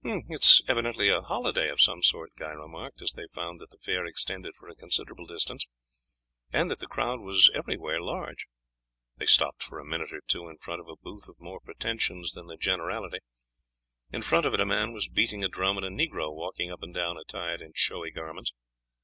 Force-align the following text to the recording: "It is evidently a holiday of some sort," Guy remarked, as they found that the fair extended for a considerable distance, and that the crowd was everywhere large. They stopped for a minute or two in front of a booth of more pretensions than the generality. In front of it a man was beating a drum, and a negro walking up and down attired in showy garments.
"It 0.03 0.25
is 0.43 0.63
evidently 0.67 1.09
a 1.09 1.21
holiday 1.21 1.69
of 1.69 1.79
some 1.79 2.01
sort," 2.01 2.31
Guy 2.35 2.49
remarked, 2.53 3.03
as 3.03 3.11
they 3.11 3.27
found 3.27 3.61
that 3.61 3.69
the 3.69 3.77
fair 3.77 4.03
extended 4.03 4.55
for 4.55 4.67
a 4.67 4.73
considerable 4.75 5.27
distance, 5.27 5.67
and 6.51 6.71
that 6.71 6.79
the 6.79 6.87
crowd 6.87 7.19
was 7.21 7.51
everywhere 7.53 8.01
large. 8.01 8.47
They 9.17 9.27
stopped 9.27 9.61
for 9.61 9.77
a 9.77 9.85
minute 9.85 10.11
or 10.11 10.21
two 10.21 10.49
in 10.49 10.57
front 10.57 10.81
of 10.81 10.87
a 10.89 10.95
booth 10.99 11.29
of 11.29 11.39
more 11.39 11.59
pretensions 11.59 12.31
than 12.33 12.47
the 12.47 12.57
generality. 12.57 13.19
In 14.11 14.23
front 14.23 14.47
of 14.47 14.55
it 14.55 14.59
a 14.59 14.65
man 14.65 14.91
was 14.91 15.07
beating 15.07 15.43
a 15.43 15.47
drum, 15.47 15.77
and 15.77 15.85
a 15.85 15.89
negro 15.89 16.33
walking 16.33 16.71
up 16.71 16.81
and 16.81 16.95
down 16.95 17.19
attired 17.19 17.61
in 17.61 17.73
showy 17.75 18.09
garments. 18.09 18.53